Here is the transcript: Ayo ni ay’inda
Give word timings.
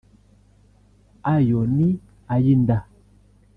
Ayo 1.33 1.59
ni 1.75 1.89
ay’inda 2.33 2.77